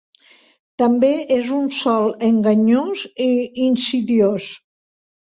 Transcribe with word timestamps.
També 0.81 1.09
és 1.35 1.51
un 1.57 1.67
sol 1.79 2.07
enganyós 2.27 3.03
i 3.25 3.27
insidiós. 3.67 4.49